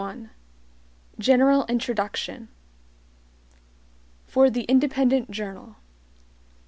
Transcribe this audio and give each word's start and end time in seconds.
1 0.01 0.31
General 1.19 1.63
Introduction 1.69 2.47
For 4.25 4.49
the 4.49 4.63
Independent 4.63 5.29
Journal. 5.29 5.75